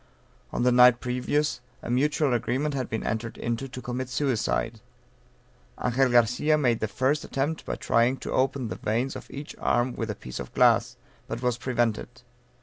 [0.51, 4.81] On the night previous, a mutual agreement had been entered into to commit suicide.
[5.85, 9.95] Angel Garcia made the first attempt by trying to open the veins of each arm
[9.95, 12.23] with a piece of glass; but was prevented.